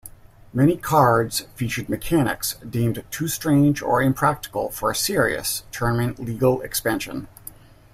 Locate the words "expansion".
6.63-7.27